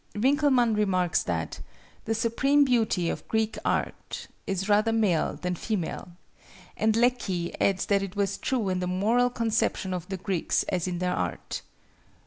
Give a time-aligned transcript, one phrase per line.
[0.15, 1.59] Winckelmann remarks that
[2.05, 6.09] "the supreme beauty of Greek art is rather male than female,"
[6.75, 10.87] and Lecky adds that it was true in the moral conception of the Greeks as
[10.87, 11.61] in their art.